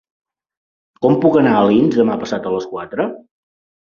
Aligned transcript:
Com 1.05 1.17
puc 1.25 1.37
anar 1.41 1.51
a 1.57 1.59
Alins 1.65 1.99
demà 1.99 2.17
passat 2.23 2.47
a 2.47 2.53
les 2.57 2.65
quatre? 2.75 3.09